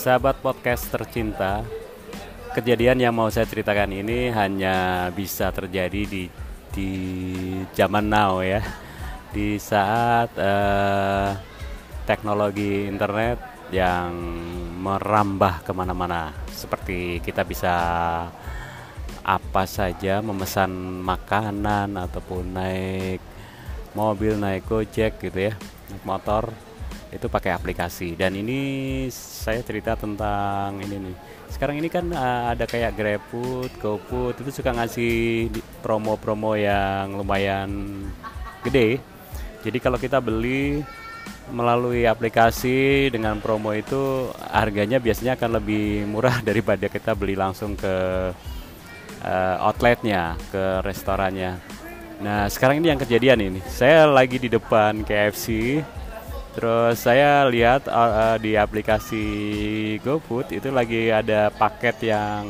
Sahabat 0.00 0.40
podcast 0.40 0.88
tercinta, 0.88 1.60
kejadian 2.56 3.04
yang 3.04 3.12
mau 3.12 3.28
saya 3.28 3.44
ceritakan 3.44 3.92
ini 3.92 4.32
hanya 4.32 5.12
bisa 5.12 5.52
terjadi 5.52 6.08
di 6.08 6.24
di 6.72 6.90
zaman 7.76 8.08
now 8.08 8.40
ya, 8.40 8.64
di 9.28 9.60
saat 9.60 10.32
uh, 10.40 11.36
teknologi 12.08 12.88
internet 12.88 13.68
yang 13.76 14.16
merambah 14.80 15.68
ke 15.68 15.72
mana-mana. 15.76 16.32
Seperti 16.48 17.20
kita 17.20 17.44
bisa 17.44 17.76
apa 19.20 19.64
saja 19.68 20.24
memesan 20.24 21.04
makanan 21.04 22.00
ataupun 22.08 22.56
naik 22.56 23.20
mobil, 23.92 24.40
naik 24.40 24.64
gojek 24.64 25.20
gitu 25.20 25.52
ya, 25.52 25.54
naik 25.92 26.04
motor 26.08 26.69
itu 27.10 27.26
pakai 27.26 27.54
aplikasi. 27.54 28.14
Dan 28.14 28.38
ini 28.38 29.06
saya 29.12 29.60
cerita 29.66 29.98
tentang 29.98 30.78
ini 30.82 31.10
nih. 31.10 31.16
Sekarang 31.50 31.76
ini 31.82 31.90
kan 31.90 32.06
uh, 32.14 32.54
ada 32.54 32.64
kayak 32.64 32.94
GrabFood, 32.94 33.70
GoFood 33.82 34.34
itu 34.46 34.50
suka 34.62 34.70
ngasih 34.70 35.50
promo-promo 35.82 36.54
yang 36.54 37.18
lumayan 37.18 37.70
gede. 38.62 39.02
Jadi 39.60 39.78
kalau 39.82 39.98
kita 39.98 40.22
beli 40.22 40.80
melalui 41.50 42.06
aplikasi 42.06 43.10
dengan 43.10 43.42
promo 43.42 43.74
itu 43.74 44.30
harganya 44.54 45.02
biasanya 45.02 45.34
akan 45.34 45.58
lebih 45.58 46.06
murah 46.06 46.38
daripada 46.48 46.86
kita 46.86 47.12
beli 47.18 47.34
langsung 47.34 47.74
ke 47.74 47.94
uh, 49.26 49.56
outletnya 49.66 50.38
ke 50.54 50.86
restorannya. 50.86 51.58
Nah 52.22 52.46
sekarang 52.46 52.78
ini 52.78 52.94
yang 52.94 53.00
kejadian 53.00 53.40
ini. 53.42 53.60
Saya 53.66 54.06
lagi 54.06 54.38
di 54.38 54.46
depan 54.46 55.02
KFC 55.02 55.80
Terus 56.50 56.98
saya 56.98 57.46
lihat 57.46 57.86
uh, 57.86 58.34
di 58.42 58.58
aplikasi 58.58 59.24
GoFood 60.02 60.50
itu 60.50 60.66
lagi 60.74 61.06
ada 61.06 61.46
paket 61.54 62.10
yang 62.10 62.42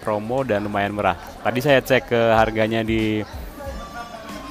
promo 0.00 0.40
dan 0.40 0.64
lumayan 0.64 0.96
murah. 0.96 1.16
Tadi 1.44 1.60
saya 1.60 1.84
cek 1.84 2.08
ke 2.08 2.20
harganya 2.32 2.80
di 2.80 3.20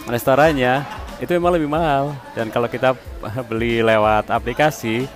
restorannya 0.06 0.86
itu 1.18 1.32
memang 1.34 1.58
lebih 1.58 1.70
mahal 1.72 2.14
dan 2.38 2.54
kalau 2.54 2.70
kita 2.70 2.94
beli 3.50 3.82
lewat 3.82 4.30
aplikasi 4.30 5.10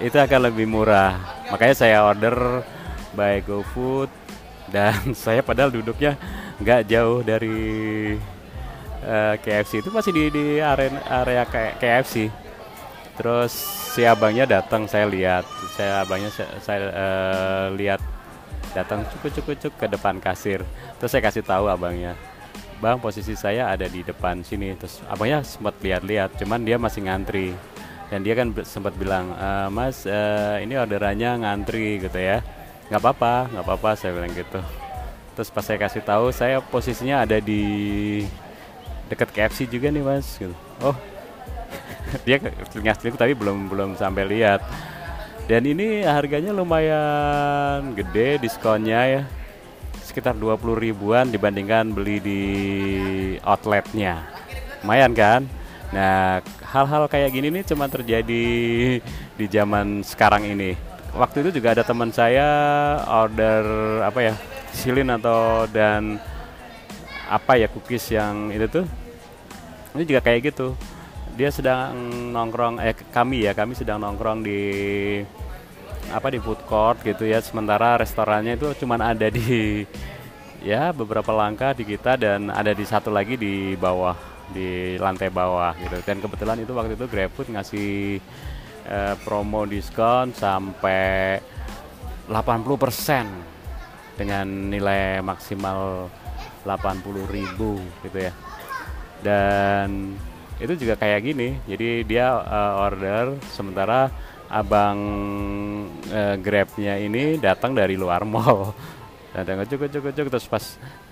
itu 0.00 0.16
akan 0.20 0.52
lebih 0.52 0.68
murah. 0.68 1.16
Makanya 1.48 1.76
saya 1.76 2.04
order 2.04 2.60
by 3.16 3.40
GoFood 3.48 4.12
dan 4.74 4.92
saya 5.24 5.40
padahal 5.40 5.72
duduknya 5.72 6.20
nggak 6.60 6.84
jauh 6.84 7.24
dari 7.24 7.56
uh, 9.08 9.34
KFC 9.40 9.80
itu 9.80 9.88
masih 9.88 10.12
di 10.12 10.24
di 10.28 10.44
area 10.60 11.00
area 11.08 11.48
KFC 11.80 12.28
terus 13.20 13.52
si 13.92 14.08
abangnya 14.08 14.48
datang 14.48 14.88
saya 14.88 15.04
lihat. 15.04 15.44
Saya 15.76 16.00
abangnya 16.00 16.32
saya, 16.32 16.48
saya 16.64 16.80
uh, 16.88 17.66
lihat. 17.76 18.00
Datang 18.72 19.04
cukup 19.12 19.30
cukup 19.36 19.54
cukup 19.60 19.74
ke 19.76 19.86
depan 19.92 20.16
kasir. 20.16 20.64
Terus 20.96 21.10
saya 21.12 21.20
kasih 21.20 21.44
tahu 21.44 21.68
abangnya 21.68 22.16
bang 22.80 22.96
posisi 22.96 23.36
saya 23.36 23.68
ada 23.68 23.86
di 23.86 24.00
depan 24.00 24.40
sini. 24.40 24.72
Terus 24.74 25.04
abangnya 25.06 25.44
sempat 25.44 25.76
lihat-lihat 25.84 26.40
cuman 26.40 26.64
dia 26.64 26.80
masih 26.80 27.06
ngantri. 27.06 27.52
Dan 28.10 28.26
dia 28.26 28.34
kan 28.34 28.50
sempat 28.66 28.90
bilang 28.98 29.30
e, 29.38 29.48
mas 29.70 30.02
uh, 30.02 30.58
ini 30.58 30.74
orderannya 30.74 31.46
ngantri 31.46 32.02
gitu 32.02 32.18
ya. 32.18 32.42
Nggak 32.90 33.00
apa-apa 33.06 33.34
nggak 33.54 33.64
apa-apa 33.68 33.90
saya 33.94 34.16
bilang 34.16 34.32
gitu. 34.34 34.58
Terus 35.38 35.48
pas 35.52 35.62
saya 35.62 35.78
kasih 35.78 36.02
tahu 36.02 36.34
saya 36.34 36.58
posisinya 36.58 37.22
ada 37.22 37.38
di 37.38 37.62
dekat 39.06 39.30
KFC 39.30 39.70
juga 39.70 39.94
nih 39.94 40.02
mas 40.02 40.26
gitu. 40.40 40.56
Oh 40.82 40.96
dia 42.26 42.36
selingkuh 42.40 43.20
tapi 43.20 43.32
belum 43.36 43.70
belum 43.70 43.90
sampai 43.94 44.24
lihat. 44.26 44.60
Dan 45.50 45.66
ini 45.66 46.06
harganya 46.06 46.54
lumayan 46.54 47.94
gede 47.98 48.38
diskonnya 48.38 49.00
ya. 49.06 49.22
Sekitar 49.98 50.34
20 50.34 50.78
ribuan 50.78 51.26
dibandingkan 51.30 51.90
beli 51.90 52.22
di 52.22 52.42
outletnya. 53.42 54.26
Lumayan 54.82 55.12
kan? 55.14 55.42
Nah 55.90 56.38
hal-hal 56.70 57.10
kayak 57.10 57.34
gini 57.34 57.50
nih 57.50 57.66
cuma 57.66 57.90
terjadi 57.90 58.46
di 59.34 59.46
zaman 59.50 60.06
sekarang 60.06 60.46
ini. 60.46 60.78
Waktu 61.10 61.42
itu 61.42 61.58
juga 61.58 61.74
ada 61.74 61.82
teman 61.82 62.14
saya 62.14 62.46
order 63.10 63.62
apa 64.06 64.30
ya 64.30 64.34
silin 64.70 65.10
atau 65.10 65.66
dan 65.66 66.22
apa 67.26 67.58
ya 67.58 67.66
cookies 67.66 68.06
yang 68.14 68.54
itu 68.54 68.70
tuh. 68.70 68.86
Ini 69.98 70.06
juga 70.06 70.22
kayak 70.22 70.54
gitu 70.54 70.78
dia 71.36 71.50
sedang 71.50 71.94
nongkrong 72.34 72.82
eh 72.82 72.94
kami 73.10 73.46
ya 73.46 73.52
kami 73.54 73.74
sedang 73.74 74.02
nongkrong 74.02 74.42
di 74.42 74.60
apa 76.10 76.28
di 76.32 76.38
food 76.42 76.62
court 76.66 77.02
gitu 77.06 77.26
ya. 77.26 77.38
Sementara 77.42 77.98
restorannya 78.00 78.58
itu 78.58 78.72
cuma 78.82 78.98
ada 78.98 79.28
di 79.30 79.84
ya 80.70 80.92
beberapa 80.92 81.32
langkah 81.32 81.72
di 81.72 81.84
kita 81.86 82.16
dan 82.20 82.50
ada 82.52 82.74
di 82.74 82.84
satu 82.84 83.08
lagi 83.08 83.38
di 83.38 83.74
bawah 83.78 84.16
di 84.50 84.98
lantai 84.98 85.30
bawah 85.30 85.74
gitu. 85.78 86.02
Dan 86.02 86.18
kebetulan 86.18 86.58
itu 86.60 86.72
waktu 86.74 86.98
itu 86.98 87.06
GrabFood 87.06 87.48
ngasih 87.54 88.18
eh, 88.90 89.14
promo 89.22 89.64
diskon 89.64 90.34
sampai 90.34 91.38
80% 92.28 94.18
dengan 94.18 94.46
nilai 94.46 95.18
maksimal 95.24 96.10
80.000 96.66 98.04
gitu 98.04 98.18
ya. 98.18 98.32
Dan 99.20 100.16
itu 100.60 100.72
juga 100.76 100.94
kayak 101.00 101.20
gini 101.24 101.56
jadi 101.64 102.04
dia 102.04 102.26
uh, 102.36 102.84
order 102.84 103.40
sementara 103.48 104.12
abang 104.50 104.98
uh, 106.10 106.36
grabnya 106.42 106.98
ini 106.98 107.38
datang 107.38 107.70
dari 107.72 107.94
luar 107.94 108.26
mall. 108.26 108.74
Datang 109.30 109.62
cukup 109.62 109.94
cukup 109.94 110.10
cukup. 110.10 110.30
Terus 110.34 110.48
pas 110.50 110.64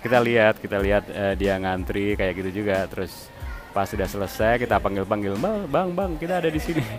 kita 0.03 0.19
lihat 0.19 0.59
kita 0.59 0.75
lihat 0.83 1.07
uh, 1.07 1.33
dia 1.39 1.55
ngantri 1.55 2.19
kayak 2.19 2.35
gitu 2.35 2.61
juga. 2.61 2.83
Terus 2.91 3.31
pas 3.71 3.87
sudah 3.87 4.11
selesai 4.11 4.59
kita 4.59 4.75
panggil 4.83 5.07
panggil 5.07 5.39
bang 5.39 5.89
bang 5.95 6.11
kita 6.19 6.43
ada 6.43 6.51
di 6.51 6.59
sini. 6.59 6.83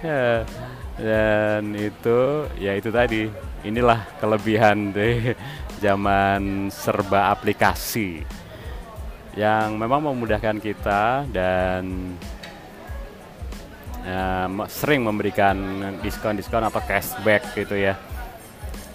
Ya 0.00 0.48
dan 0.96 1.76
itu 1.76 2.48
ya 2.56 2.72
itu 2.72 2.88
tadi. 2.88 3.28
Inilah 3.60 4.00
kelebihan 4.16 4.88
deh 4.96 5.36
zaman 5.76 6.72
serba 6.72 7.28
aplikasi 7.28 8.24
yang 9.38 9.78
memang 9.78 10.02
memudahkan 10.10 10.58
kita 10.58 11.28
dan 11.30 12.14
uh, 14.06 14.48
sering 14.66 15.06
memberikan 15.06 15.56
diskon-diskon 16.02 16.66
atau 16.66 16.82
cashback 16.82 17.54
gitu 17.54 17.78
ya. 17.78 17.94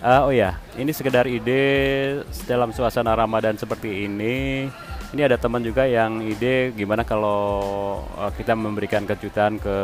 Uh, 0.05 0.29
oh 0.29 0.33
ya, 0.35 0.59
ini 0.77 0.93
sekedar 0.93 1.25
ide 1.25 2.21
dalam 2.45 2.69
suasana 2.69 3.15
Ramadan 3.15 3.57
seperti 3.57 4.05
ini. 4.05 4.67
Ini 5.15 5.31
ada 5.31 5.39
teman 5.39 5.63
juga 5.63 5.87
yang 5.87 6.19
ide 6.19 6.75
gimana 6.75 7.07
kalau 7.07 8.03
uh, 8.19 8.27
kita 8.35 8.51
memberikan 8.51 9.07
kejutan 9.07 9.55
ke 9.55 9.77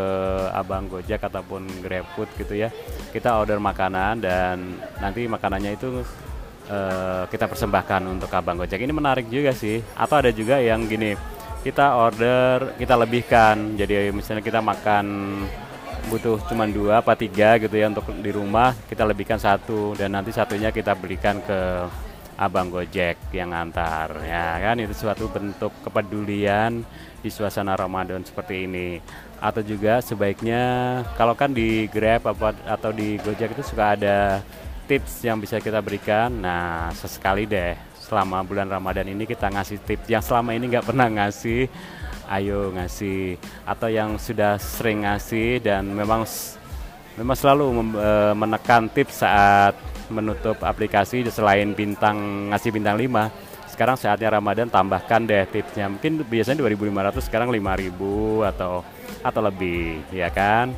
abang 0.52 0.92
Gojek 0.92 1.24
ataupun 1.24 1.64
GrabFood 1.80 2.28
gitu 2.36 2.54
ya. 2.54 2.68
Kita 3.16 3.40
order 3.40 3.58
makanan 3.64 4.20
dan 4.20 4.76
nanti 5.00 5.26
makanannya 5.32 5.80
itu 5.80 6.04
uh, 6.70 7.24
kita 7.32 7.48
persembahkan 7.48 8.02
untuk 8.06 8.30
abang 8.36 8.60
Gojek. 8.60 8.82
Ini 8.82 8.94
menarik 8.94 9.32
juga 9.32 9.56
sih. 9.56 9.82
Atau 9.96 10.22
ada 10.22 10.30
juga 10.30 10.60
yang 10.62 10.86
gini, 10.86 11.18
kita 11.66 11.98
order, 11.98 12.78
kita 12.78 12.94
lebihkan. 13.00 13.80
Jadi 13.80 14.14
misalnya 14.14 14.44
kita 14.46 14.60
makan 14.60 15.06
butuh 16.10 16.42
cuma 16.50 16.66
dua 16.66 17.06
apa 17.06 17.14
tiga 17.14 17.62
gitu 17.62 17.78
ya 17.78 17.86
untuk 17.86 18.10
di 18.10 18.34
rumah 18.34 18.74
kita 18.90 19.06
lebihkan 19.06 19.38
satu 19.38 19.94
dan 19.94 20.18
nanti 20.18 20.34
satunya 20.34 20.74
kita 20.74 20.98
belikan 20.98 21.38
ke 21.46 21.86
abang 22.42 22.74
Gojek 22.74 23.22
yang 23.30 23.54
antar 23.54 24.10
ya 24.26 24.58
kan 24.58 24.82
itu 24.82 24.98
suatu 24.98 25.30
bentuk 25.30 25.70
kepedulian 25.86 26.82
di 27.22 27.30
suasana 27.30 27.78
Ramadan 27.78 28.26
seperti 28.26 28.66
ini 28.66 28.98
atau 29.38 29.62
juga 29.62 30.02
sebaiknya 30.02 30.64
kalau 31.14 31.38
kan 31.38 31.54
di 31.54 31.86
Grab 31.86 32.26
apa 32.26 32.58
atau 32.66 32.90
di 32.90 33.22
Gojek 33.22 33.54
itu 33.54 33.62
suka 33.62 33.94
ada 33.94 34.42
tips 34.92 35.24
yang 35.24 35.40
bisa 35.40 35.64
kita 35.64 35.80
berikan. 35.80 36.28
Nah 36.44 36.92
sesekali 36.92 37.48
deh 37.48 37.80
selama 37.96 38.44
bulan 38.44 38.68
Ramadan 38.68 39.08
ini 39.08 39.24
kita 39.24 39.48
ngasih 39.48 39.80
tips 39.88 40.12
yang 40.12 40.20
selama 40.20 40.52
ini 40.52 40.68
nggak 40.68 40.84
pernah 40.84 41.08
ngasih. 41.08 41.72
Ayo 42.28 42.76
ngasih 42.76 43.40
atau 43.64 43.88
yang 43.88 44.20
sudah 44.20 44.60
sering 44.60 45.08
ngasih 45.08 45.64
dan 45.64 45.88
memang 45.88 46.24
memang 47.20 47.36
selalu 47.36 47.92
e, 47.92 48.12
menekan 48.36 48.88
tips 48.88 49.24
saat 49.24 49.76
menutup 50.08 50.60
aplikasi 50.64 51.28
selain 51.28 51.76
bintang 51.76 52.48
ngasih 52.52 52.72
bintang 52.72 52.96
5 52.96 53.52
sekarang 53.72 53.96
saatnya 53.96 54.36
Ramadan 54.36 54.68
tambahkan 54.68 55.24
deh 55.24 55.48
tipsnya. 55.48 55.88
Mungkin 55.88 56.24
biasanya 56.28 56.64
2500 56.68 57.28
sekarang 57.28 57.48
5000 57.52 58.52
atau 58.52 58.84
atau 59.24 59.42
lebih 59.44 60.04
ya 60.12 60.28
kan? 60.32 60.72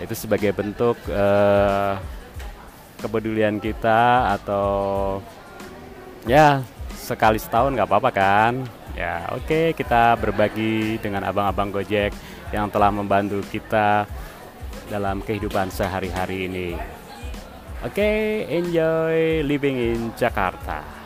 Itu 0.00 0.16
sebagai 0.16 0.52
bentuk 0.56 0.96
uh, 1.12 1.96
kepedulian 3.00 3.56
kita 3.58 4.30
atau 4.36 5.18
ya 6.28 6.60
sekali 6.92 7.40
setahun 7.40 7.72
nggak 7.72 7.88
apa-apa 7.88 8.10
kan 8.12 8.52
ya 8.92 9.32
oke 9.32 9.48
okay, 9.48 9.66
kita 9.72 10.20
berbagi 10.20 11.00
dengan 11.00 11.24
abang-abang 11.24 11.72
Gojek 11.72 12.12
yang 12.52 12.68
telah 12.68 12.92
membantu 12.92 13.40
kita 13.48 14.04
dalam 14.90 15.22
kehidupan 15.22 15.70
sehari-hari 15.70 16.50
ini. 16.50 16.70
Oke, 17.80 17.96
okay, 17.96 18.18
enjoy 18.60 19.40
living 19.46 19.78
in 19.78 20.00
Jakarta. 20.18 20.99